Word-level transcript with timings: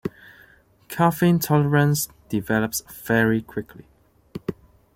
Caffeine 0.87 1.37
tolerance 1.37 2.07
develops 2.27 2.81
very 3.05 3.39
quickly. 3.43 3.85